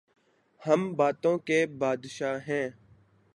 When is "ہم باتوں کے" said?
0.61-1.65